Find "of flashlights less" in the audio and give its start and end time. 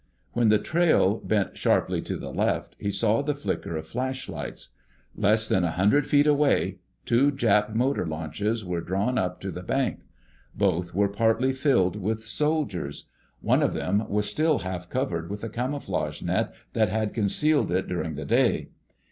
3.77-5.47